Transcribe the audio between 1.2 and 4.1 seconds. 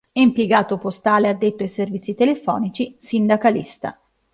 addetto ai servizi telefonici, sindacalista.